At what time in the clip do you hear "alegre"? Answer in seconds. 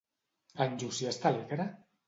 1.33-1.71